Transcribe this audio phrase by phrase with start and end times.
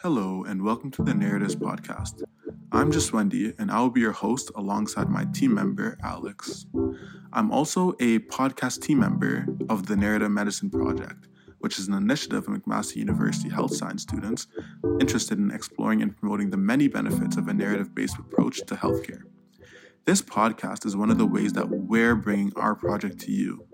[0.00, 2.22] Hello, and welcome to the Narratives Podcast.
[2.70, 6.66] I'm Jess Wendy, and I will be your host alongside my team member, Alex.
[7.32, 12.46] I'm also a podcast team member of the Narrative Medicine Project, which is an initiative
[12.46, 14.46] of McMaster University health science students
[15.00, 19.22] interested in exploring and promoting the many benefits of a narrative based approach to healthcare.
[20.04, 23.67] This podcast is one of the ways that we're bringing our project to you.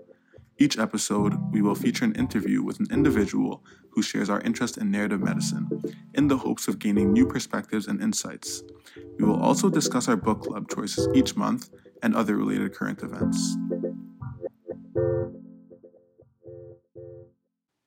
[0.57, 4.89] Each episode, we will feature an interview with an individual who shares our interest in
[4.89, 5.67] narrative medicine,
[6.13, 8.63] in the hopes of gaining new perspectives and insights.
[9.19, 13.57] We will also discuss our book club choices each month and other related current events.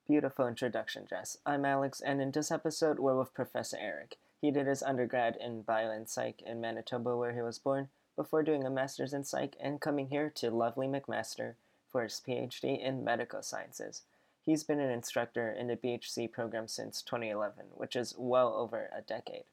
[0.07, 1.39] Beautiful introduction, Jess.
[1.47, 4.19] I'm Alex, and in this episode, we're with Professor Eric.
[4.43, 8.43] He did his undergrad in bio and psych in Manitoba, where he was born, before
[8.43, 11.55] doing a master's in psych and coming here to lovely McMaster
[11.91, 14.03] for his PhD in medical sciences.
[14.45, 19.03] He's been an instructor in the BHC program since 2011, which is well over a
[19.03, 19.45] decade.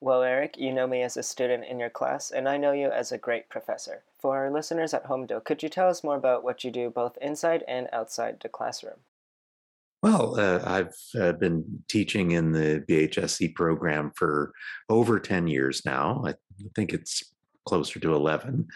[0.00, 2.88] Well, Eric, you know me as a student in your class, and I know you
[2.88, 4.04] as a great professor.
[4.20, 6.88] For our listeners at home, though, could you tell us more about what you do
[6.88, 9.00] both inside and outside the classroom?
[10.00, 14.52] Well, uh, I've uh, been teaching in the BHSC program for
[14.88, 16.22] over 10 years now.
[16.24, 16.34] I
[16.76, 17.24] think it's
[17.68, 18.66] closer to 11.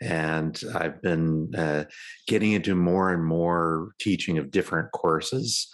[0.00, 1.84] And I've been uh,
[2.26, 5.68] getting into more and more teaching of different courses.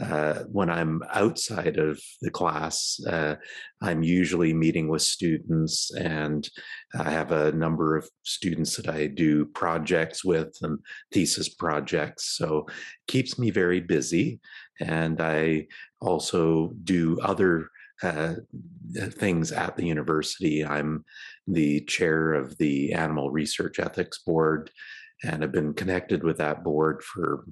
[0.00, 3.34] Uh, when I'm outside of the class, uh,
[3.80, 6.48] I'm usually meeting with students, and
[6.96, 10.78] I have a number of students that I do projects with and
[11.12, 12.36] thesis projects.
[12.36, 12.74] So it
[13.08, 14.38] keeps me very busy.
[14.80, 15.66] And I
[16.00, 17.68] also do other
[18.02, 18.34] uh,
[19.10, 20.64] things at the university.
[20.64, 21.04] I'm
[21.46, 24.70] the chair of the Animal Research Ethics Board
[25.24, 27.44] and have been connected with that board for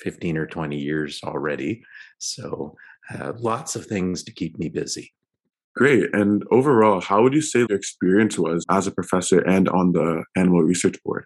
[0.00, 1.82] 15 or 20 years already.
[2.18, 2.74] So,
[3.12, 5.12] uh, lots of things to keep me busy.
[5.76, 6.14] Great.
[6.14, 10.24] And overall, how would you say your experience was as a professor and on the
[10.36, 11.24] Animal Research Board?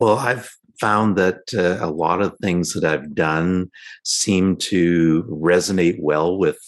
[0.00, 3.70] Well, I've found that uh, a lot of things that I've done
[4.04, 6.58] seem to resonate well with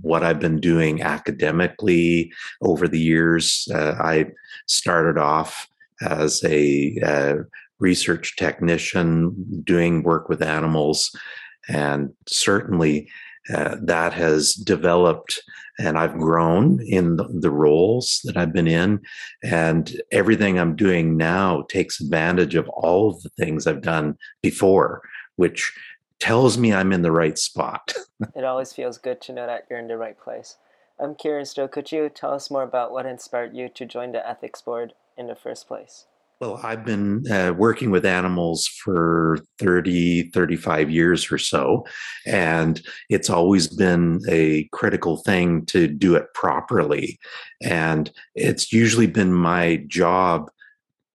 [0.00, 2.32] what I've been doing academically
[2.62, 3.68] over the years.
[3.72, 4.26] Uh, I
[4.66, 5.68] started off
[6.02, 7.34] as a uh,
[7.78, 11.10] research technician doing work with animals,
[11.68, 13.08] and certainly
[13.54, 15.40] uh, that has developed
[15.78, 19.00] and I've grown in the, the, roles that I've been in.
[19.44, 25.02] And everything I'm doing now takes advantage of all of the things I've done before,
[25.36, 25.72] which
[26.18, 27.94] tells me I'm in the right spot.
[28.34, 30.56] it always feels good to know that you're in the right place.
[30.98, 34.28] I'm curious, Joe, could you tell us more about what inspired you to join the
[34.28, 36.06] ethics board in the first place?
[36.40, 41.84] Well, I've been uh, working with animals for 30, 35 years or so.
[42.26, 47.18] And it's always been a critical thing to do it properly.
[47.60, 50.48] And it's usually been my job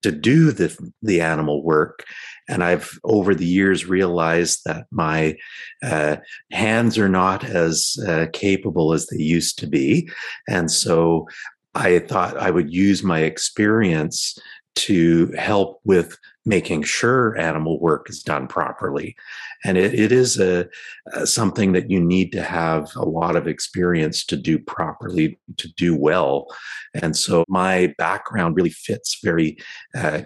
[0.03, 2.05] to do the, the animal work.
[2.49, 5.37] And I've over the years realized that my
[5.83, 6.19] uh,
[6.53, 10.09] hands are not as uh, capable as they used to be.
[10.49, 11.27] And so
[11.75, 14.39] I thought I would use my experience
[14.77, 19.17] to help with making sure animal work is done properly.
[19.65, 20.69] And it, it is a,
[21.13, 25.69] a, something that you need to have a lot of experience to do properly, to
[25.75, 26.47] do well.
[26.95, 29.59] And so my background really fits very
[29.95, 30.23] uh,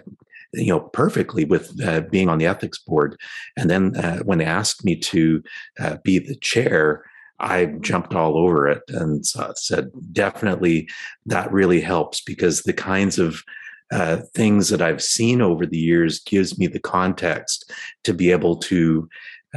[0.53, 3.19] you know perfectly with uh, being on the ethics board
[3.57, 5.41] and then uh, when they asked me to
[5.79, 7.03] uh, be the chair
[7.39, 10.87] I jumped all over it and said, definitely
[11.25, 13.43] that really helps because the kinds of
[13.91, 17.71] uh, things that I've seen over the years gives me the context
[18.03, 19.09] to be able to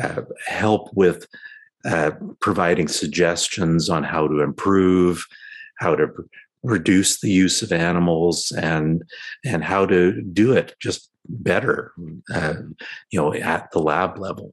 [0.02, 1.26] uh, help with
[1.84, 5.24] uh, providing suggestions on how to improve,
[5.78, 6.08] how to
[6.62, 9.02] reduce the use of animals, and
[9.44, 11.92] and how to do it just better,
[12.34, 12.54] uh,
[13.10, 14.52] you know, at the lab level.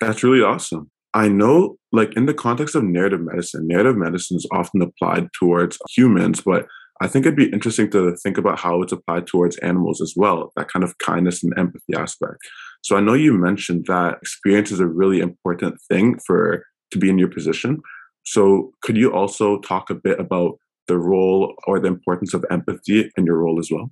[0.00, 0.90] That's really awesome.
[1.12, 5.78] I know, like in the context of narrative medicine, narrative medicine is often applied towards
[5.90, 6.66] humans, but
[7.00, 10.52] I think it'd be interesting to think about how it's applied towards animals as well,
[10.56, 12.38] that kind of kindness and empathy aspect.
[12.82, 17.08] So I know you mentioned that experience is a really important thing for to be
[17.08, 17.80] in your position.
[18.24, 20.58] So could you also talk a bit about
[20.88, 23.90] the role or the importance of empathy in your role as well?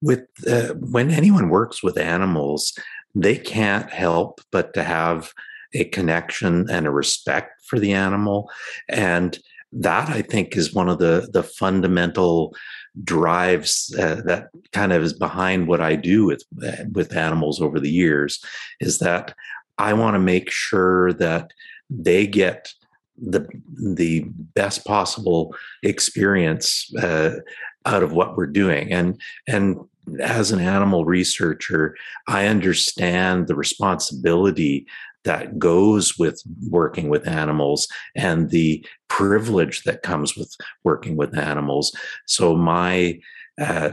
[0.00, 2.72] With uh, when anyone works with animals,
[3.14, 5.32] they can't help but to have
[5.74, 8.50] a connection and a respect for the animal
[8.88, 9.38] and
[9.74, 12.54] that I think is one of the the fundamental
[13.02, 16.44] drives uh, that kind of is behind what I do with
[16.92, 18.42] with animals over the years
[18.80, 19.34] is that
[19.78, 21.50] I want to make sure that
[21.90, 22.72] they get
[23.16, 23.48] the
[23.94, 24.24] the
[24.54, 27.36] best possible experience uh,
[27.84, 28.92] out of what we're doing.
[28.92, 29.78] And and
[30.20, 31.96] as an animal researcher
[32.28, 34.86] i understand the responsibility
[35.24, 40.54] that goes with working with animals and the privilege that comes with
[40.84, 41.94] working with animals.
[42.26, 43.20] So my
[43.60, 43.92] uh,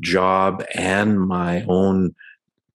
[0.00, 2.14] job and my own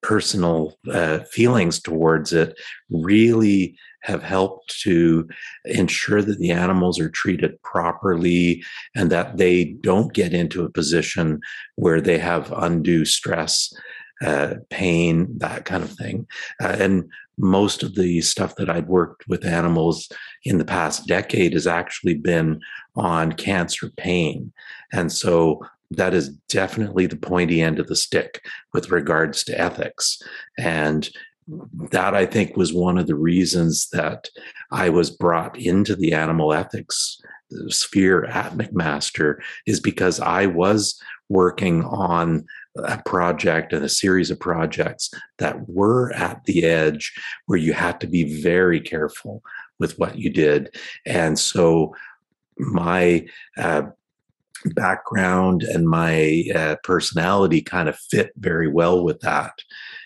[0.01, 5.27] personal uh, feelings towards it really have helped to
[5.65, 8.63] ensure that the animals are treated properly
[8.95, 11.39] and that they don't get into a position
[11.75, 13.71] where they have undue stress,
[14.21, 16.27] uh, pain, that kind of thing.
[16.61, 20.09] Uh, and most of the stuff that I've worked with animals
[20.45, 22.59] in the past decade has actually been
[22.95, 24.53] on cancer pain.
[24.93, 28.41] And so that is definitely the pointy end of the stick
[28.73, 30.21] with regards to ethics.
[30.57, 31.09] And
[31.91, 34.29] that I think was one of the reasons that
[34.71, 37.21] I was brought into the animal ethics
[37.67, 39.35] sphere at McMaster
[39.65, 42.45] is because I was working on
[42.77, 47.13] a project and a series of projects that were at the edge
[47.45, 49.43] where you had to be very careful
[49.79, 50.73] with what you did.
[51.05, 51.93] And so
[52.57, 53.25] my
[53.57, 53.83] uh,
[54.65, 59.53] background and my uh, personality kind of fit very well with that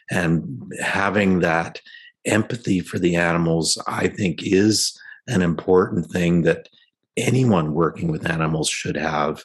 [0.10, 1.82] and having that
[2.26, 6.70] empathy for the animals i think is an important thing that
[7.18, 9.44] anyone working with animals should have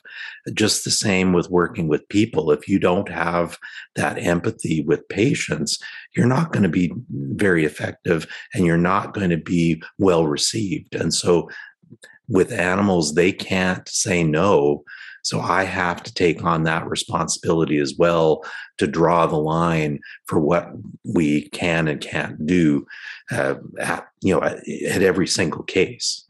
[0.54, 2.50] just the same with working with people.
[2.50, 3.58] If you don't have
[3.94, 5.78] that empathy with patients
[6.14, 10.94] you're not going to be very effective and you're not going to be well received.
[10.94, 11.48] And so
[12.28, 14.84] with animals they can't say no.
[15.22, 18.42] So I have to take on that responsibility as well
[18.78, 20.70] to draw the line for what
[21.04, 22.86] we can and can't do
[23.30, 26.24] uh, at, you know, at, at every single case.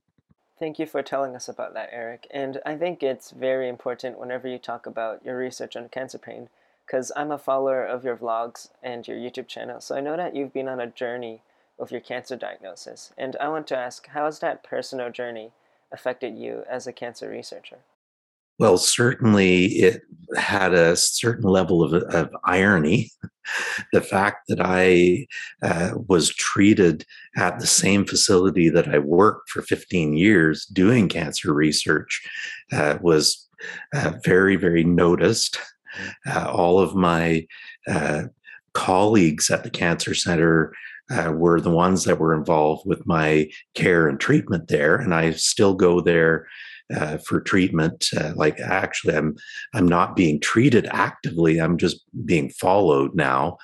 [0.61, 2.27] Thank you for telling us about that, Eric.
[2.31, 6.51] And I think it's very important whenever you talk about your research on cancer pain,
[6.87, 9.81] because I'm a follower of your vlogs and your YouTube channel.
[9.81, 11.41] So I know that you've been on a journey
[11.79, 13.11] of your cancer diagnosis.
[13.17, 15.53] And I want to ask, how has that personal journey
[15.91, 17.79] affected you as a cancer researcher?
[18.61, 20.03] Well, certainly it
[20.37, 23.11] had a certain level of, of irony.
[23.95, 25.27] the fact that I
[25.63, 27.07] uh, was treated
[27.39, 32.21] at the same facility that I worked for 15 years doing cancer research
[32.71, 33.49] uh, was
[33.95, 35.59] uh, very, very noticed.
[36.27, 37.47] Uh, all of my
[37.89, 38.25] uh,
[38.75, 40.75] colleagues at the Cancer Center
[41.11, 45.31] uh, were the ones that were involved with my care and treatment there, and I
[45.31, 46.47] still go there
[46.95, 48.07] uh, for treatment.
[48.17, 49.37] Uh, like actually, I'm
[49.75, 51.61] I'm not being treated actively.
[51.61, 53.59] I'm just being followed now.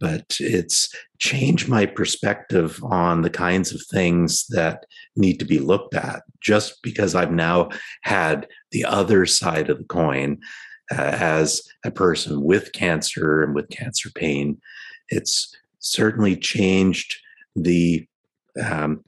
[0.00, 5.94] But it's changed my perspective on the kinds of things that need to be looked
[5.94, 6.22] at.
[6.40, 7.68] Just because I've now
[8.02, 10.38] had the other side of the coin
[10.90, 14.60] uh, as a person with cancer and with cancer pain,
[15.08, 17.16] it's certainly changed
[17.54, 18.06] the
[18.60, 19.04] um,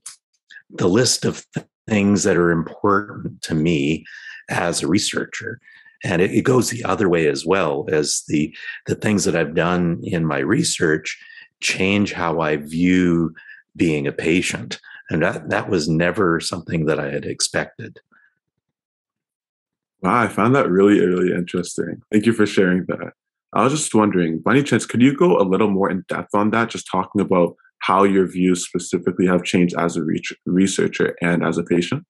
[0.71, 1.45] the list of
[1.87, 4.05] things that are important to me
[4.49, 5.61] as a researcher.
[6.03, 8.55] And it, it, goes the other way as well as the
[8.87, 11.19] the things that i've done in my research
[11.61, 13.35] change how i view
[13.77, 14.81] being a patient.
[15.11, 18.01] And that that was never something that i had expected.
[20.03, 22.03] Wow i found that really really interesting.
[22.13, 23.13] Thank you for sharing that.
[23.55, 26.35] I was just wondering by any chance could you go a little more in depth
[26.35, 26.69] on that?
[26.69, 31.58] Just talking about how your views specifically have changed as a re- researcher and as
[31.58, 32.05] a patient?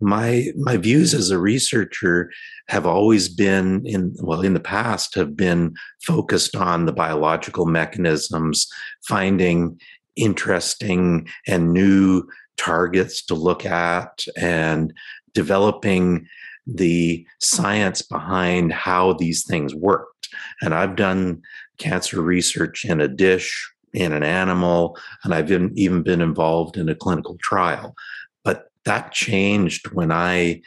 [0.00, 2.30] My my views as a researcher
[2.68, 8.66] have always been in well in the past have been focused on the biological mechanisms,
[9.08, 9.78] finding
[10.16, 12.24] interesting and new
[12.58, 14.92] targets to look at and
[15.34, 16.26] developing
[16.66, 20.28] the science behind how these things worked.
[20.60, 21.42] And I've done
[21.78, 26.88] cancer research in a dish in an animal, and I've been, even been involved in
[26.88, 27.96] a clinical trial.
[28.44, 30.60] But that changed when I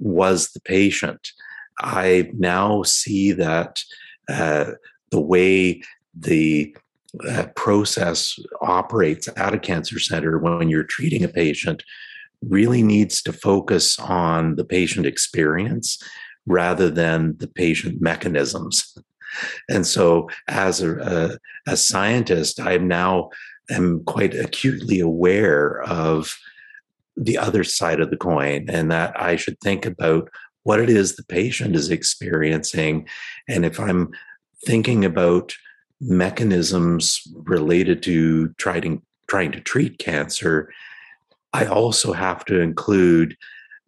[0.00, 1.30] was the patient.
[1.78, 3.80] I now see that
[4.28, 4.72] uh,
[5.10, 5.82] the way
[6.18, 6.76] the
[7.28, 11.82] uh, process operates at a cancer center when you're treating a patient
[12.42, 16.02] really needs to focus on the patient experience
[16.46, 18.98] rather than the patient mechanisms.
[19.68, 20.98] And so, as a,
[21.66, 23.30] a, a scientist, I now
[23.70, 26.36] am quite acutely aware of
[27.16, 30.30] the other side of the coin, and that I should think about
[30.64, 33.08] what it is the patient is experiencing.
[33.48, 34.12] And if I'm
[34.64, 35.54] thinking about
[36.00, 40.70] mechanisms related to trying trying to treat cancer,
[41.52, 43.36] I also have to include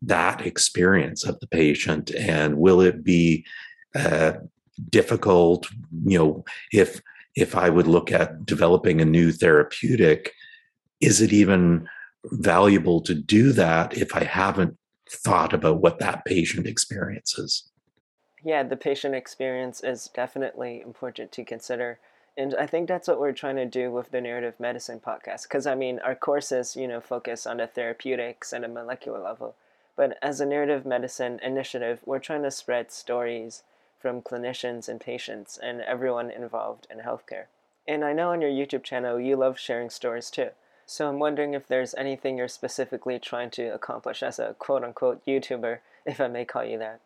[0.03, 3.45] that experience of the patient and will it be
[3.95, 4.33] uh,
[4.90, 5.66] difficult
[6.04, 7.00] you know if
[7.37, 10.33] if i would look at developing a new therapeutic
[11.00, 11.87] is it even
[12.33, 14.76] valuable to do that if i haven't
[15.09, 17.71] thought about what that patient experiences?
[18.43, 21.99] Yeah the patient experience is definitely important to consider
[22.37, 25.66] and i think that's what we're trying to do with the narrative medicine podcast because
[25.66, 29.54] i mean our courses you know focus on the therapeutics and a molecular level
[29.97, 33.62] but as a narrative medicine initiative we're trying to spread stories
[34.05, 37.47] from clinicians and patients and everyone involved in healthcare.
[37.89, 40.51] And I know on your YouTube channel you love sharing stories too.
[40.85, 45.25] So I'm wondering if there's anything you're specifically trying to accomplish as a quote unquote
[45.25, 47.01] YouTuber, if I may call you that.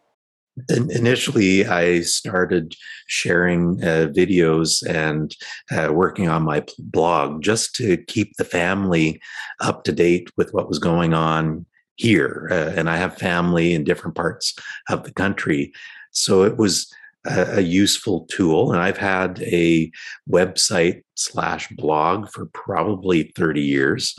[0.69, 2.75] Initially, I started
[3.07, 5.37] sharing uh, videos and
[5.71, 9.21] uh, working on my blog just to keep the family
[9.61, 11.65] up to date with what was going on
[11.99, 12.49] here.
[12.51, 14.55] Uh, and I have family in different parts
[14.89, 15.73] of the country.
[16.13, 16.91] So it was
[17.27, 18.73] a, a useful tool.
[18.73, 19.91] And I've had a
[20.31, 24.15] website slash blog for probably 30 years.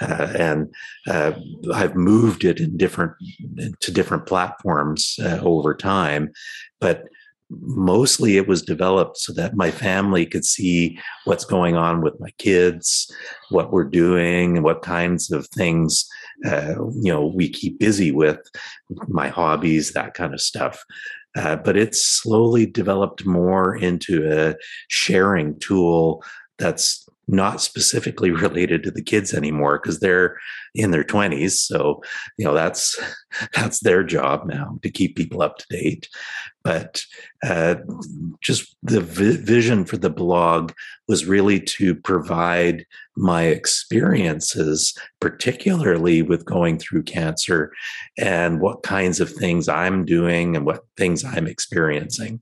[0.00, 0.74] Uh, and
[1.08, 1.32] uh,
[1.74, 3.12] I've moved it in different
[3.80, 6.30] to different platforms uh, over time,
[6.80, 7.02] but
[7.50, 12.30] mostly it was developed so that my family could see what's going on with my
[12.38, 13.12] kids,
[13.48, 16.08] what we're doing, what kinds of things
[16.46, 18.38] uh, you know we keep busy with,
[19.08, 20.84] my hobbies, that kind of stuff.
[21.36, 24.56] Uh, but it's slowly developed more into a
[24.88, 26.22] sharing tool
[26.58, 30.36] that's not specifically related to the kids anymore because they're
[30.74, 32.02] in their 20s so
[32.36, 32.98] you know that's
[33.54, 36.08] that's their job now to keep people up to date.
[36.64, 37.02] But
[37.42, 37.76] uh,
[38.40, 40.72] just the vi- vision for the blog
[41.06, 42.84] was really to provide
[43.16, 47.72] my experiences particularly with going through cancer
[48.18, 52.40] and what kinds of things i'm doing and what things i'm experiencing.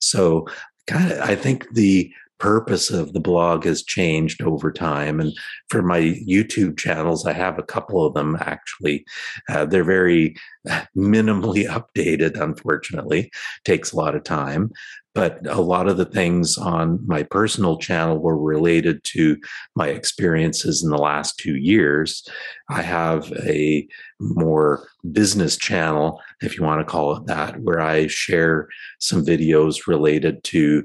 [0.00, 0.46] So
[0.86, 5.20] kind of i think the purpose of the blog has changed over time.
[5.20, 5.32] And
[5.68, 9.04] for my YouTube channels, I have a couple of them actually.
[9.48, 10.36] Uh, they're very
[10.96, 11.66] minimally
[11.96, 13.30] updated, unfortunately,
[13.64, 14.70] takes a lot of time.
[15.14, 19.38] But a lot of the things on my personal channel were related to
[19.74, 22.22] my experiences in the last two years.
[22.68, 23.88] I have a
[24.20, 29.86] more business channel, if you want to call it that, where I share some videos
[29.86, 30.84] related to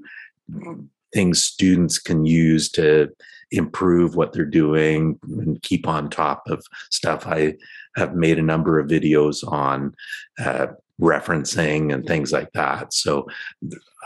[1.14, 3.10] things students can use to
[3.52, 7.28] improve what they're doing and keep on top of stuff.
[7.28, 7.56] I
[7.96, 9.94] have made a number of videos on
[10.40, 10.68] uh,
[11.02, 12.94] referencing and things like that.
[12.94, 13.28] So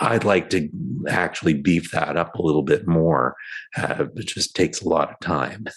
[0.01, 0.69] I'd like to
[1.07, 3.35] actually beef that up a little bit more.
[3.77, 5.67] Uh, it just takes a lot of time.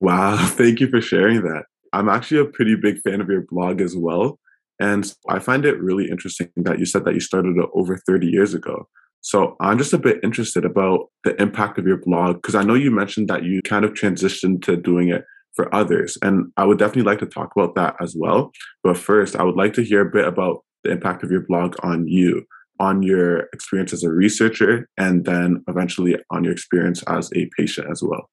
[0.00, 0.36] Wow.
[0.46, 1.64] Thank you for sharing that.
[1.92, 4.38] I'm actually a pretty big fan of your blog as well.
[4.78, 8.54] And I find it really interesting that you said that you started over 30 years
[8.54, 8.88] ago.
[9.22, 12.74] So I'm just a bit interested about the impact of your blog because I know
[12.74, 15.24] you mentioned that you kind of transitioned to doing it
[15.54, 16.16] for others.
[16.22, 18.52] And I would definitely like to talk about that as well.
[18.82, 21.76] But first, I would like to hear a bit about the impact of your blog
[21.82, 22.44] on you,
[22.78, 27.88] on your experience as a researcher, and then eventually on your experience as a patient
[27.90, 28.30] as well.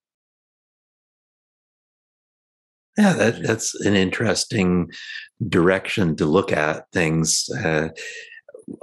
[2.97, 4.89] Yeah, that, that's an interesting
[5.47, 7.47] direction to look at things.
[7.63, 7.89] Uh,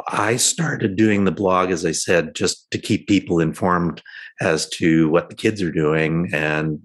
[0.09, 4.03] I started doing the blog, as I said, just to keep people informed
[4.41, 6.81] as to what the kids are doing and,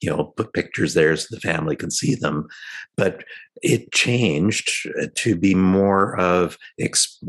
[0.00, 2.48] you know, put pictures there so the family can see them.
[2.96, 3.24] But
[3.62, 6.56] it changed to be more of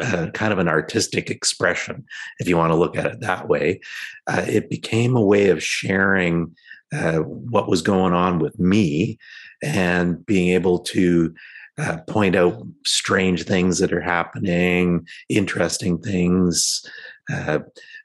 [0.02, 2.06] uh, kind of an artistic expression,
[2.40, 3.82] if you want to look at it that way.
[4.28, 6.56] Uh, it became a way of sharing
[6.94, 9.18] uh, what was going on with me
[9.62, 11.34] and being able to
[11.80, 16.86] uh, point out strange things that are happening, interesting things.
[17.32, 17.60] Uh,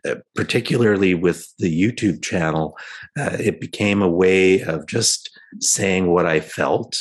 [0.06, 2.76] uh, particularly with the YouTube channel,
[3.18, 6.98] uh, it became a way of just saying what I felt.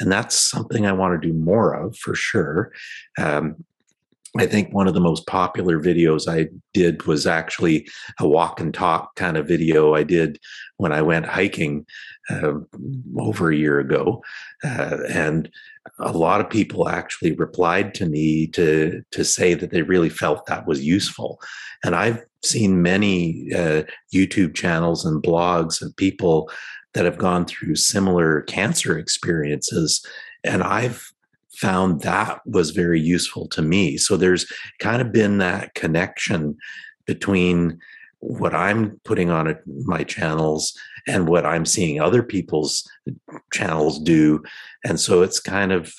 [0.00, 2.72] And that's something I want to do more of for sure.
[3.18, 3.62] Um,
[4.38, 7.88] I think one of the most popular videos I did was actually
[8.18, 10.38] a walk and talk kind of video I did
[10.76, 11.86] when I went hiking
[12.30, 12.54] uh,
[13.18, 14.22] over a year ago.
[14.64, 15.50] Uh, and
[15.98, 20.46] a lot of people actually replied to me to, to say that they really felt
[20.46, 21.40] that was useful.
[21.84, 23.82] And I've seen many uh,
[24.14, 26.50] YouTube channels and blogs of people
[26.94, 30.04] that have gone through similar cancer experiences.
[30.44, 31.12] And I've
[31.56, 33.96] found that was very useful to me.
[33.96, 34.46] So there's
[34.78, 36.56] kind of been that connection
[37.06, 37.78] between
[38.20, 40.74] what I'm putting on my channels
[41.06, 42.88] and what I'm seeing other people's
[43.52, 44.42] channels do.
[44.84, 45.94] And so it's kind of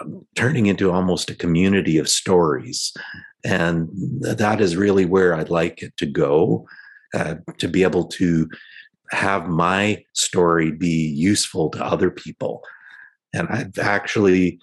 [0.00, 2.92] um, turning into almost a community of stories.
[3.44, 3.88] And
[4.20, 6.66] that is really where I'd like it to go
[7.14, 8.48] uh, to be able to
[9.10, 12.62] have my story be useful to other people.
[13.32, 14.58] And I've actually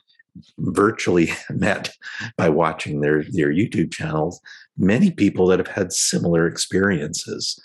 [0.57, 1.91] virtually met
[2.37, 4.41] by watching their their YouTube channels
[4.77, 7.61] many people that have had similar experiences,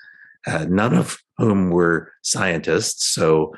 [0.47, 3.07] uh, none of whom were scientists.
[3.09, 3.55] So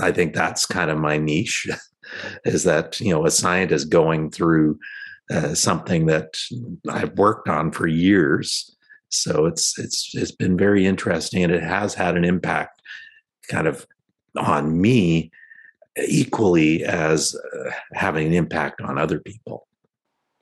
[0.00, 1.66] I think that's kind of my niche
[2.44, 4.78] is that you know a scientist going through
[5.30, 6.34] uh, something that
[6.88, 8.74] I've worked on for years.
[9.10, 12.80] So it's it's it's been very interesting, and it has had an impact,
[13.50, 13.86] kind of,
[14.36, 15.30] on me
[16.06, 19.66] equally as uh, having an impact on other people.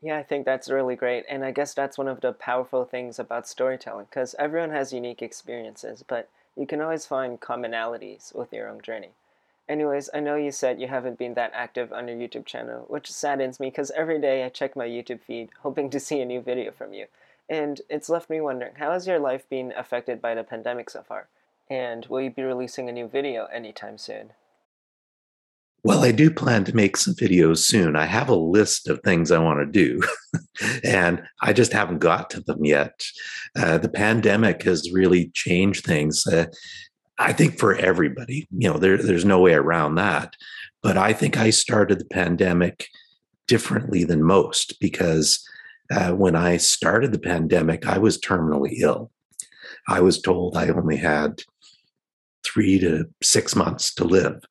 [0.03, 1.25] Yeah, I think that's really great.
[1.29, 5.23] And I guess that's one of the powerful things about storytelling because everyone has unique
[5.23, 9.11] experiences, but you can always find commonalities with your own journey.
[9.69, 13.11] Anyways, I know you said you haven't been that active on your YouTube channel, which
[13.11, 16.41] saddens me because every day I check my YouTube feed hoping to see a new
[16.41, 17.07] video from you.
[17.49, 21.03] And it's left me wondering, how has your life been affected by the pandemic so
[21.03, 21.29] far?
[21.69, 24.33] And will you be releasing a new video anytime soon?
[25.87, 27.95] Well, I do plan to make some videos soon.
[27.95, 30.03] I have a list of things I want to do,
[30.83, 33.05] and I just haven't got to them yet.
[33.57, 36.27] Uh, the pandemic has really changed things.
[36.27, 36.47] Uh,
[37.21, 40.35] I think for everybody, you know, there, there's no way around that.
[40.83, 42.89] But I think I started the pandemic
[43.47, 45.41] differently than most because
[45.93, 49.13] uh, when I started the pandemic, I was terminally ill.
[49.89, 51.43] I was told I only had
[52.45, 54.43] three to six months to live.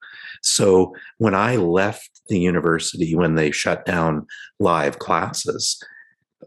[0.46, 4.28] So when I left the university, when they shut down
[4.60, 5.82] live classes,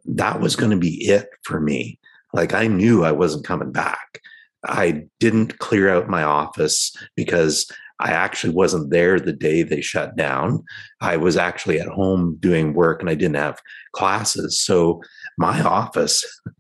[0.04, 1.98] that was going to be it for me.
[2.32, 4.20] Like I knew I wasn't coming back.
[4.66, 10.14] I didn't clear out my office because I actually wasn't there the day they shut
[10.16, 10.62] down.
[11.00, 13.60] I was actually at home doing work and I didn't have
[13.92, 14.60] classes.
[14.60, 15.02] So
[15.36, 16.24] my office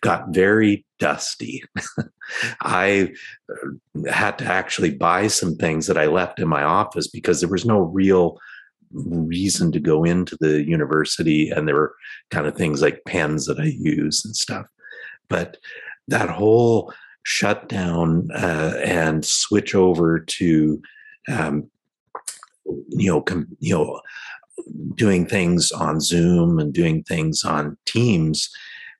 [0.00, 1.62] got very dusty.
[2.60, 3.12] I
[3.50, 7.50] uh, had to actually buy some things that I left in my office because there
[7.50, 8.38] was no real
[8.92, 11.50] reason to go into the university.
[11.50, 11.94] And there were
[12.30, 14.66] kind of things like pens that I use and stuff.
[15.28, 15.56] But
[16.08, 16.92] that whole
[17.24, 20.82] shutdown uh, and switch over to,
[21.28, 21.70] um,
[22.90, 24.00] you know, com- you know,
[24.94, 28.48] doing things on Zoom and doing things on Teams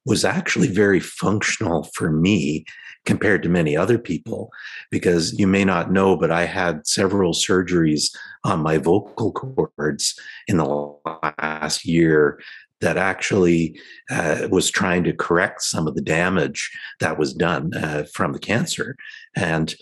[0.07, 2.65] was actually very functional for me
[3.05, 4.51] compared to many other people
[4.91, 8.15] because you may not know but i had several surgeries
[8.45, 10.95] on my vocal cords in the
[11.39, 12.39] last year
[12.85, 18.05] that actually uh, was trying to correct some of the damage that was done uh,
[18.13, 18.97] from the cancer.
[19.35, 19.75] And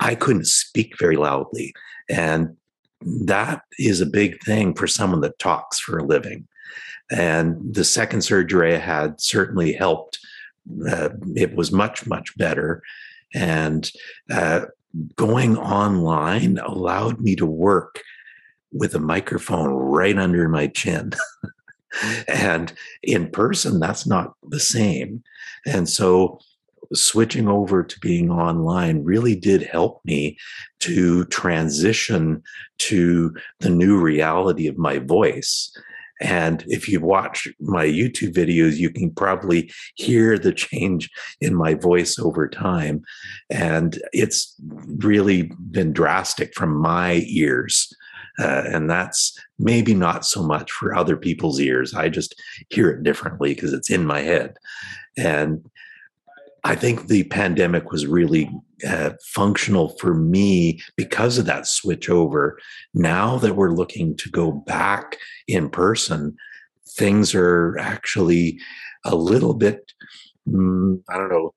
[0.00, 1.72] i couldn't speak very loudly.
[2.08, 2.56] And
[3.02, 6.46] that is a big thing for someone that talks for a living
[7.10, 10.18] and the second surgery I had certainly helped.
[10.88, 12.82] Uh, it was much, much better.
[13.34, 13.90] And
[14.30, 14.66] uh,
[15.16, 18.00] going online allowed me to work
[18.72, 21.12] with a microphone right under my chin.
[22.28, 25.22] and in person, that's not the same.
[25.66, 26.38] And so
[26.92, 30.36] switching over to being online really did help me
[30.80, 32.42] to transition
[32.78, 35.72] to the new reality of my voice
[36.20, 41.74] and if you watch my YouTube videos, you can probably hear the change in my
[41.74, 43.02] voice over time.
[43.48, 44.54] And it's
[44.98, 47.90] really been drastic from my ears.
[48.38, 51.94] Uh, and that's maybe not so much for other people's ears.
[51.94, 52.34] I just
[52.68, 54.54] hear it differently because it's in my head.
[55.16, 55.64] And
[56.64, 58.50] I think the pandemic was really
[58.86, 62.58] uh, functional for me because of that switch over.
[62.94, 65.16] Now that we're looking to go back
[65.46, 66.36] in person,
[66.88, 68.58] things are actually
[69.04, 69.92] a little bit,
[70.48, 71.54] mm, I don't know,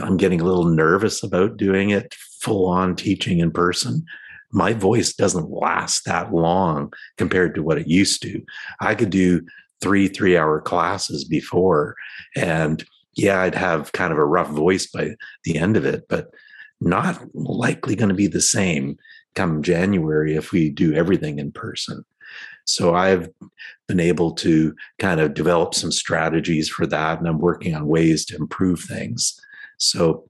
[0.00, 4.04] I'm getting a little nervous about doing it full on teaching in person.
[4.50, 8.42] My voice doesn't last that long compared to what it used to.
[8.80, 9.42] I could do
[9.80, 11.96] three three hour classes before
[12.36, 16.28] and yeah, I'd have kind of a rough voice by the end of it, but
[16.84, 18.96] not likely going to be the same
[19.34, 22.04] come January if we do everything in person.
[22.64, 23.28] So I've
[23.88, 28.24] been able to kind of develop some strategies for that, and I'm working on ways
[28.26, 29.40] to improve things.
[29.78, 30.28] So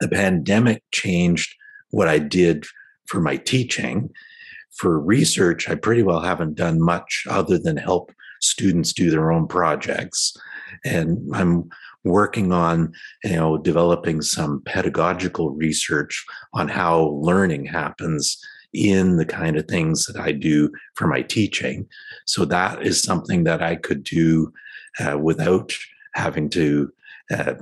[0.00, 1.54] the pandemic changed
[1.90, 2.64] what I did
[3.06, 4.10] for my teaching.
[4.70, 9.46] For research, I pretty well haven't done much other than help students do their own
[9.46, 10.34] projects.
[10.84, 11.68] And I'm
[12.04, 12.92] working on
[13.24, 18.38] you know developing some pedagogical research on how learning happens
[18.72, 21.86] in the kind of things that I do for my teaching.
[22.24, 24.52] So that is something that I could do
[24.98, 25.72] uh, without
[26.14, 26.90] having to
[27.30, 27.54] uh,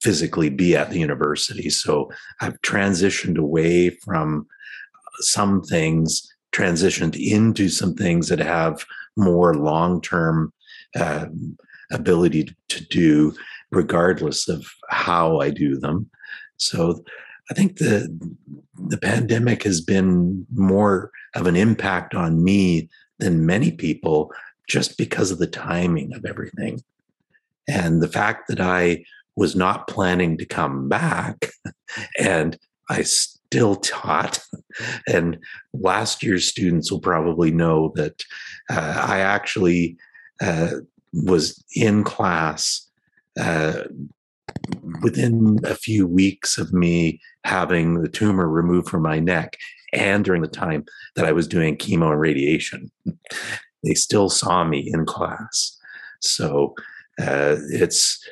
[0.00, 1.70] physically be at the university.
[1.70, 4.46] So I've transitioned away from
[5.20, 8.84] some things, transitioned into some things that have
[9.16, 10.52] more long term
[10.96, 11.26] uh,
[11.92, 13.34] ability to do,
[13.72, 16.08] regardless of how I do them.
[16.58, 17.02] So
[17.50, 18.08] I think the
[18.88, 24.32] the pandemic has been more of an impact on me than many people
[24.68, 26.82] just because of the timing of everything.
[27.68, 29.04] And the fact that I
[29.36, 31.50] was not planning to come back
[32.18, 32.58] and
[32.88, 34.40] I still taught.
[35.06, 35.38] And
[35.74, 38.24] last year's students will probably know that
[38.70, 39.98] uh, I actually
[40.40, 40.76] uh,
[41.12, 42.88] was in class
[43.40, 43.84] uh,
[45.02, 49.56] within a few weeks of me having the tumor removed from my neck
[49.92, 50.84] and during the time
[51.16, 52.90] that I was doing chemo and radiation.
[53.84, 55.76] They still saw me in class.
[56.20, 56.74] So
[57.20, 58.24] uh, it's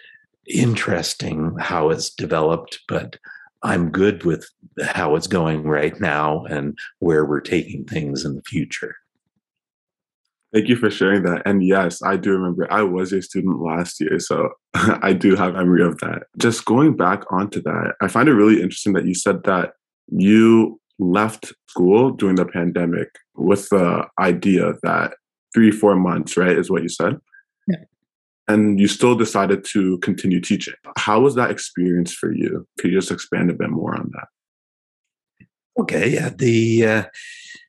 [0.47, 3.17] interesting how it's developed, but
[3.65, 4.49] I'm good with
[4.81, 8.95] how it's going right now and where we're taking things in the future.
[10.53, 11.43] Thank you for sharing that.
[11.45, 15.55] And yes, I do remember I was a student last year, so I do have
[15.55, 16.25] memory of that.
[16.39, 19.75] Just going back onto that, I find it really interesting that you said that
[20.09, 25.15] you left school during the pandemic with the idea that
[25.55, 27.17] three, four months, right, is what you said?
[27.69, 27.85] Yeah.
[28.49, 30.75] And you still decided to continue teaching.
[30.99, 32.67] How was that experience for you?
[32.79, 34.27] Could you just expand a bit more on that?
[35.79, 36.31] Okay, yeah.
[36.35, 37.03] The uh,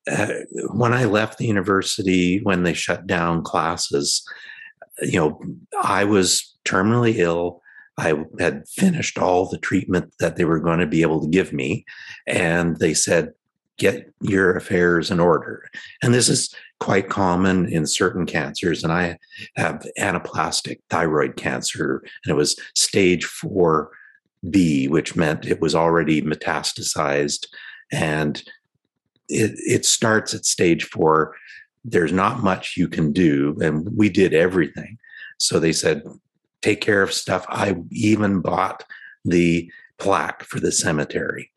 [0.10, 0.34] uh,
[0.74, 4.24] when I left the university, when they shut down classes,
[5.02, 5.42] you know,
[5.84, 7.62] I was terminally ill.
[7.98, 11.54] I had finished all the treatment that they were going to be able to give
[11.54, 11.86] me,
[12.26, 13.34] and they said,
[13.78, 15.70] "Get your affairs in order."
[16.02, 18.84] And this is quite common in certain cancers.
[18.84, 19.20] And I
[19.56, 23.92] have anaplastic thyroid cancer, and it was stage four
[24.50, 27.46] B, which meant it was already metastasized
[27.92, 28.42] and
[29.28, 31.36] it, it starts at stage four.
[31.84, 33.58] There's not much you can do.
[33.62, 34.98] And we did everything.
[35.38, 36.04] So they said,
[36.62, 37.46] take care of stuff.
[37.50, 38.84] I even bought
[39.26, 41.52] the plaque for the cemetery.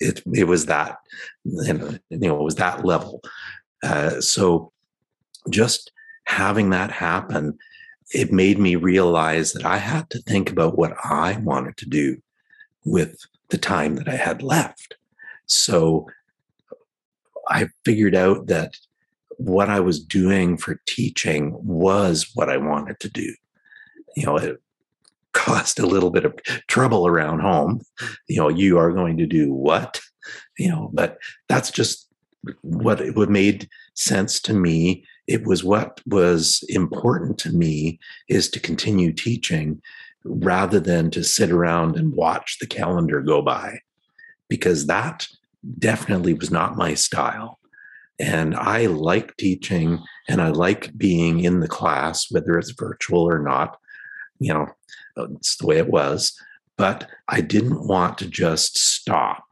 [0.00, 0.98] It, it was that,
[1.44, 1.74] you
[2.08, 3.20] know, it was that level.
[3.82, 4.72] Uh, so
[5.50, 5.92] just
[6.24, 7.58] having that happen,
[8.12, 12.20] it made me realize that I had to think about what I wanted to do
[12.84, 13.16] with
[13.50, 14.96] the time that I had left.
[15.50, 16.06] So
[17.48, 18.74] I figured out that
[19.36, 23.34] what I was doing for teaching was what I wanted to do.
[24.16, 24.60] You know, it
[25.32, 26.34] caused a little bit of
[26.68, 27.80] trouble around home.
[28.28, 30.00] You know, you are going to do what?
[30.58, 32.08] You know, but that's just
[32.62, 35.04] what it would made sense to me.
[35.26, 39.80] It was what was important to me is to continue teaching
[40.24, 43.80] rather than to sit around and watch the calendar go by
[44.50, 45.26] because that
[45.78, 47.58] definitely was not my style.
[48.18, 53.38] And I like teaching and I like being in the class, whether it's virtual or
[53.38, 53.78] not.
[54.38, 54.66] You know,
[55.16, 56.38] it's the way it was.
[56.76, 59.44] But I didn't want to just stop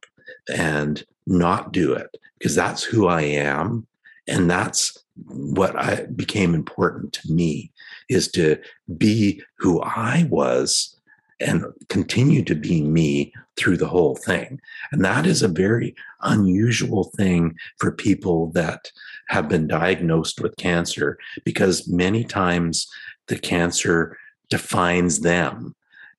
[0.55, 3.87] and not do it because that's who I am.
[4.27, 7.73] And that's what I became important to me
[8.09, 8.59] is to
[8.97, 10.98] be who I was
[11.41, 14.61] and continue to be me through the whole thing.
[14.93, 18.91] And that is a very unusual thing for people that
[19.29, 22.89] have been diagnosed with cancer because many times
[23.29, 24.17] the cancer
[24.49, 25.75] defines them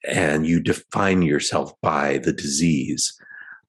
[0.08, 3.20] and you define yourself by the disease.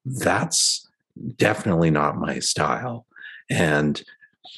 [0.05, 0.87] That's
[1.35, 3.05] definitely not my style.
[3.49, 4.01] And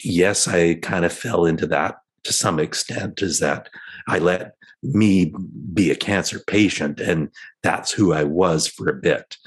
[0.04, 3.70] yes, I kind of fell into that to some extent, is that
[4.08, 5.34] I let me
[5.74, 7.30] be a cancer patient and
[7.62, 9.38] that's who I was for a bit.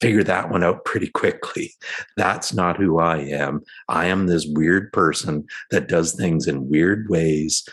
[0.00, 1.72] Figure that one out pretty quickly.
[2.16, 3.62] That's not who I am.
[3.88, 7.68] I am this weird person that does things in weird ways.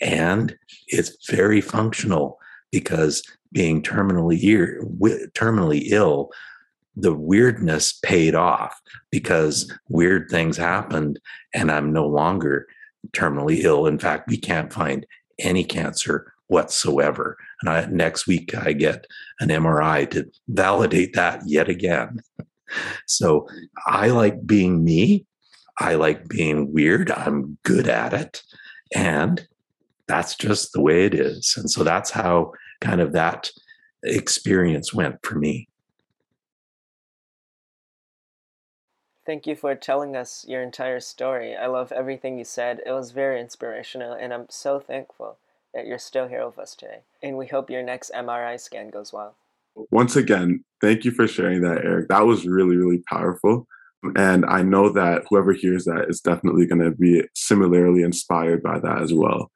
[0.00, 0.56] And
[0.86, 2.38] it's very functional
[2.72, 4.40] because being terminally,
[5.34, 6.30] terminally ill,
[6.96, 8.80] the weirdness paid off
[9.10, 11.20] because weird things happened
[11.54, 12.66] and I'm no longer
[13.12, 13.86] terminally ill.
[13.86, 15.06] In fact, we can't find
[15.38, 17.36] any cancer whatsoever.
[17.60, 19.06] And I, next week, I get
[19.40, 22.20] an MRI to validate that yet again.
[23.06, 23.46] So
[23.86, 25.24] I like being me.
[25.78, 27.12] I like being weird.
[27.12, 28.42] I'm good at it.
[28.92, 29.46] And
[30.08, 31.54] that's just the way it is.
[31.56, 33.50] And so that's how kind of that
[34.02, 35.68] experience went for me.
[39.26, 41.56] Thank you for telling us your entire story.
[41.56, 42.80] I love everything you said.
[42.86, 45.38] It was very inspirational, and I'm so thankful
[45.74, 47.00] that you're still here with us today.
[47.24, 49.34] And we hope your next MRI scan goes well.
[49.90, 52.08] Once again, thank you for sharing that, Eric.
[52.08, 53.66] That was really, really powerful.
[54.14, 58.78] And I know that whoever hears that is definitely going to be similarly inspired by
[58.78, 59.50] that as well.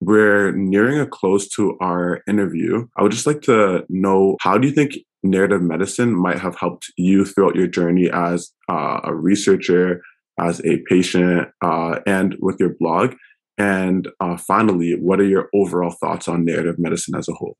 [0.00, 2.86] We're nearing a close to our interview.
[2.98, 6.92] I would just like to know how do you think narrative medicine might have helped
[6.96, 10.02] you throughout your journey as uh, a researcher,
[10.38, 13.14] as a patient, uh, and with your blog?
[13.56, 17.56] And uh, finally, what are your overall thoughts on narrative medicine as a whole?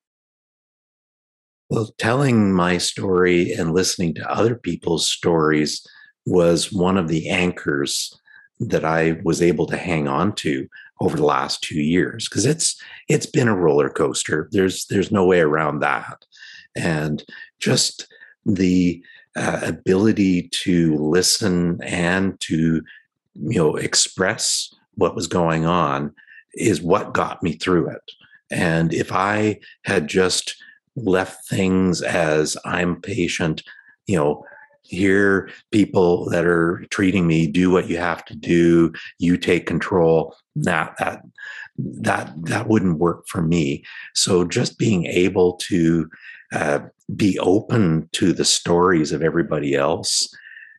[1.70, 5.84] Well, telling my story and listening to other people's stories
[6.26, 8.12] was one of the anchors
[8.60, 10.68] that I was able to hang on to
[11.00, 14.48] over the last two years because it's it's been a roller coaster.
[14.52, 16.24] There's there's no way around that,
[16.76, 17.24] and
[17.60, 18.06] just
[18.46, 19.02] the
[19.36, 22.82] uh, ability to listen and to
[23.34, 26.14] you know express what was going on
[26.54, 28.02] is what got me through it.
[28.50, 30.54] And if I had just
[30.96, 33.62] left things as I'm patient,
[34.06, 34.44] you know,
[34.82, 40.36] here people that are treating me do what you have to do, you take control.
[40.56, 41.22] That that
[41.78, 43.82] that that wouldn't work for me.
[44.14, 46.08] So just being able to
[46.54, 46.80] uh,
[47.14, 50.34] be open to the stories of everybody else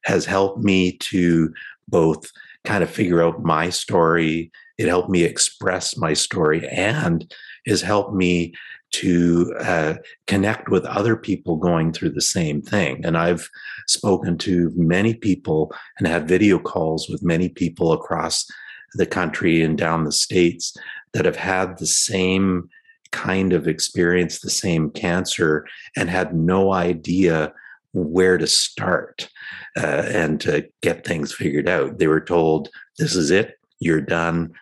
[0.06, 1.54] has helped me to
[1.88, 2.32] both
[2.64, 4.52] kind of figure out my story.
[4.78, 7.32] It helped me express my story and
[7.68, 8.54] has helped me
[8.92, 9.96] to uh,
[10.28, 13.04] connect with other people going through the same thing.
[13.06, 13.50] And I've
[13.88, 18.46] spoken to many people and had video calls with many people across
[18.94, 20.76] the country and down the states
[21.14, 22.70] that have had the same
[23.16, 27.54] kind of experienced the same cancer, and had no idea
[27.94, 29.30] where to start
[29.78, 31.98] uh, and to get things figured out.
[31.98, 34.54] They were told, this is it, you're done.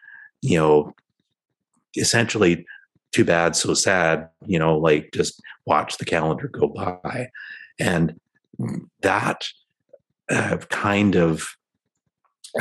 [0.41, 0.93] You know,
[1.95, 2.65] essentially
[3.11, 7.29] too bad, so sad, you know, like just watch the calendar go by.
[7.79, 8.19] And
[9.01, 9.47] that
[10.29, 11.47] uh, kind of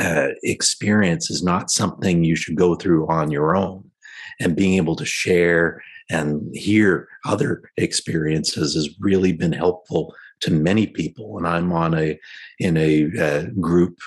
[0.01, 3.91] uh, experience is not something you should go through on your own.
[4.39, 10.87] And being able to share and hear other experiences has really been helpful to many
[10.87, 11.37] people.
[11.37, 12.19] And I'm on a
[12.59, 13.97] in a uh, group,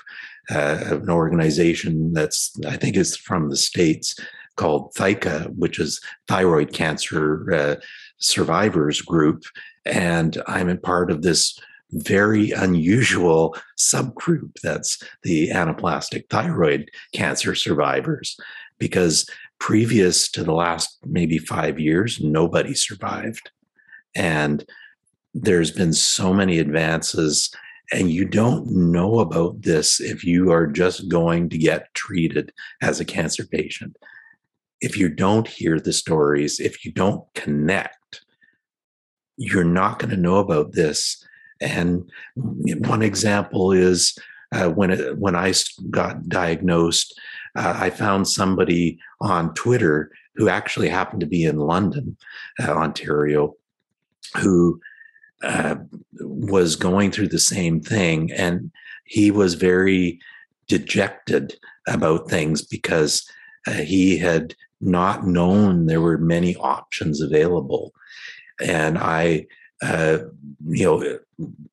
[0.50, 4.16] uh, an organization that's I think is from the states
[4.56, 7.76] called ThyCa, which is Thyroid Cancer uh,
[8.18, 9.44] Survivors Group.
[9.84, 11.58] And I'm a part of this
[11.92, 18.36] very unusual subgroup that's the anaplastic thyroid cancer survivors,
[18.78, 23.50] because previous to the last maybe five years, nobody survived.
[24.14, 24.64] And
[25.34, 27.50] there's been so many advances
[27.92, 32.98] and you don't know about this if you are just going to get treated as
[32.98, 33.96] a cancer patient
[34.80, 38.24] if you don't hear the stories, if you don't connect,
[39.36, 41.24] you're not going to know about this.
[41.60, 44.16] And one example is
[44.52, 45.52] uh, when it, when I
[45.90, 47.18] got diagnosed,
[47.56, 52.16] uh, I found somebody on Twitter who actually happened to be in London,
[52.62, 53.54] uh, Ontario,
[54.40, 54.80] who
[55.42, 55.76] uh,
[56.20, 58.70] was going through the same thing, and
[59.04, 60.18] he was very
[60.68, 63.28] dejected about things because
[63.66, 67.92] uh, he had not known there were many options available.
[68.60, 69.46] And I,
[69.82, 70.18] uh,
[70.66, 71.18] you know,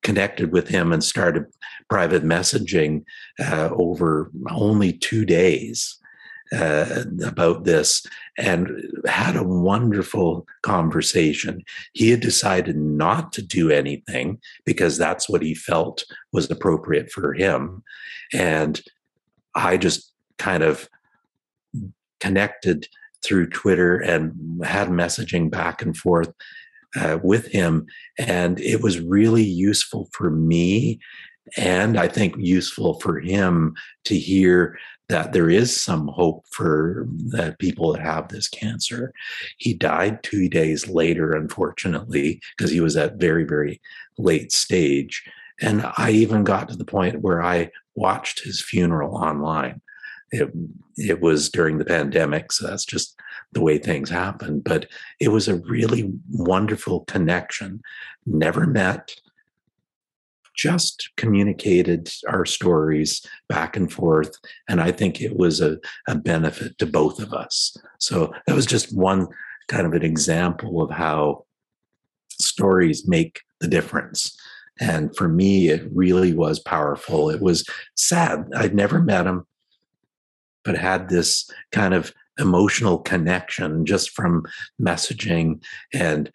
[0.02, 1.46] connected with him and started
[1.88, 3.04] private messaging
[3.40, 5.98] uh, over only two days
[6.52, 8.04] uh, about this
[8.36, 8.70] and
[9.06, 11.62] had a wonderful conversation.
[11.94, 17.32] He had decided not to do anything because that's what he felt was appropriate for
[17.32, 17.82] him.
[18.32, 18.80] And
[19.54, 20.88] I just kind of
[22.20, 22.88] connected
[23.24, 26.32] through Twitter and had messaging back and forth
[26.96, 27.86] uh, with him.
[28.18, 31.00] And it was really useful for me.
[31.56, 34.78] And I think useful for him to hear
[35.10, 39.12] that there is some hope for the people that have this cancer.
[39.58, 43.82] He died two days later, unfortunately, because he was at very, very
[44.16, 45.22] late stage.
[45.60, 49.82] And I even got to the point where I watched his funeral online
[50.34, 50.52] it
[50.96, 53.18] it was during the pandemic, so that's just
[53.54, 54.60] the way things happen.
[54.60, 54.86] But
[55.20, 57.80] it was a really wonderful connection.
[58.26, 59.14] Never met,
[60.54, 64.36] just communicated our stories back and forth.
[64.68, 67.76] And I think it was a, a benefit to both of us.
[67.98, 69.28] So that was just one
[69.68, 71.44] kind of an example of how
[72.30, 74.36] stories make the difference.
[74.80, 77.30] And for me, it really was powerful.
[77.30, 77.64] It was
[77.96, 78.48] sad.
[78.56, 79.46] I'd never met him,
[80.64, 84.44] but had this kind of emotional connection just from
[84.80, 86.30] messaging and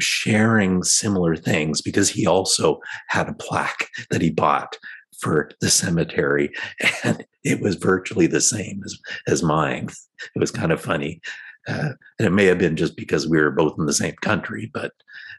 [0.00, 4.76] sharing similar things because he also had a plaque that he bought
[5.20, 6.50] for the cemetery
[7.04, 9.88] and it was virtually the same as, as mine.
[10.34, 11.20] It was kind of funny
[11.68, 14.70] uh, and it may have been just because we were both in the same country
[14.72, 14.92] but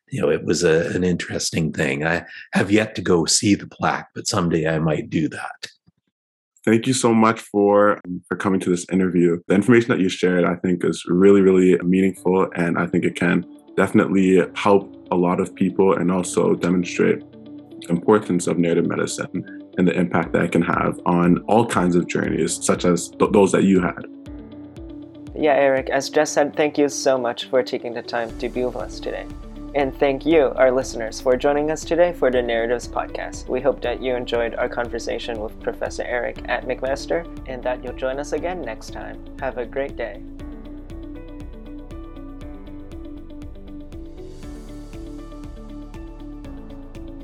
[0.10, 2.06] you know it was a, an interesting thing.
[2.06, 5.68] I have yet to go see the plaque but someday i might do that
[6.66, 9.40] Thank you so much for um, for coming to this interview.
[9.48, 13.16] The information that you shared, I think, is really, really meaningful, and I think it
[13.16, 13.46] can
[13.78, 17.20] definitely help a lot of people and also demonstrate
[17.82, 21.96] the importance of narrative medicine and the impact that it can have on all kinds
[21.96, 24.06] of journeys, such as th- those that you had.
[25.36, 28.64] Yeah, Eric, as Jess said, thank you so much for taking the time to be
[28.64, 29.28] with us today.
[29.76, 33.50] And thank you, our listeners, for joining us today for the Narratives Podcast.
[33.50, 37.92] We hope that you enjoyed our conversation with Professor Eric at McMaster and that you'll
[37.92, 39.22] join us again next time.
[39.42, 40.22] Have a great day.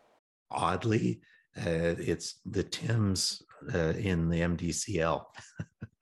[0.50, 1.20] Oddly,
[1.58, 3.40] uh, it's the Tim's
[3.72, 5.22] uh, in the MDCL.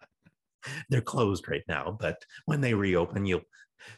[0.88, 3.42] They're closed right now, but when they reopen, you'll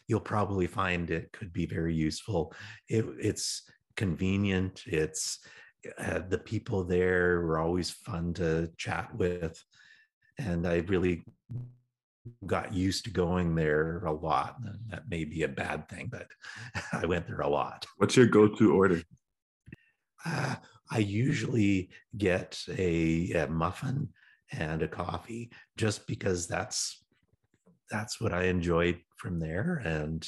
[0.09, 2.53] you'll probably find it could be very useful.
[2.89, 3.63] It, it's
[3.97, 4.83] convenient.
[4.87, 5.39] It's
[5.99, 9.63] uh, the people there were always fun to chat with.
[10.39, 11.25] And I really
[12.47, 14.57] got used to going there a lot.
[14.65, 16.27] And that may be a bad thing, but
[16.93, 17.87] I went there a lot.
[17.97, 19.03] What's your go to order?
[20.25, 20.57] Uh,
[20.91, 24.09] I usually get a, a, muffin
[24.53, 27.05] and a coffee just because that's
[27.91, 29.83] that's what I enjoyed from there.
[29.85, 30.27] And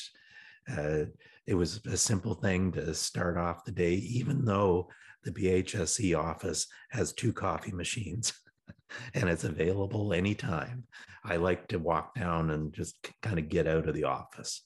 [0.71, 1.07] uh,
[1.47, 4.89] it was a simple thing to start off the day, even though
[5.27, 8.33] the BHSc office has two coffee machines
[9.15, 10.85] and it's available anytime.
[11.25, 14.63] I like to walk down and just kind of get out of the office.